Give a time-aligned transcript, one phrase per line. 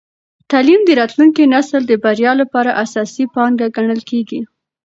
[0.51, 4.39] تعلیم د راتلونکي نسل د بریا لپاره اساسي پانګه ګڼل کېږي.